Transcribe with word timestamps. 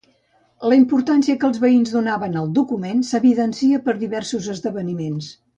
La 0.71 0.77
importància 0.79 1.35
que 1.43 1.47
els 1.49 1.59
veïns 1.65 1.93
donaven 1.97 2.39
al 2.41 2.49
document 2.57 3.05
s'evidencia 3.13 3.85
per 3.87 3.99
diversos 4.07 4.53
esdeveniments. 4.59 5.33